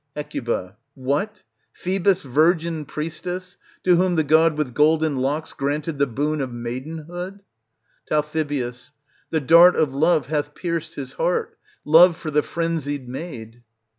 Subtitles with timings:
[0.15, 0.33] Hec.
[0.95, 1.43] What!
[1.73, 7.41] Phoebus' virgin priestess, to whom the god with golden locks granted the boon of maidenhood?
[8.07, 8.23] Tal.
[8.23, 13.61] The dart of love hath pierced his heart, love for the frenzied maid.